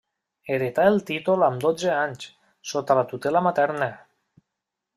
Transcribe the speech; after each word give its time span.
Heretà 0.53 0.85
el 0.91 0.95
títol 1.09 1.45
amb 1.47 1.61
dotze 1.67 1.91
anys, 1.97 2.25
sota 2.73 2.97
la 3.01 3.05
tutela 3.13 3.45
materna. 3.49 3.91